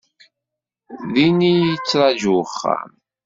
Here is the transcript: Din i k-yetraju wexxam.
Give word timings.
Din 1.13 1.39
i 1.49 1.53
k-yetraju 1.59 2.31
wexxam. 2.39 2.91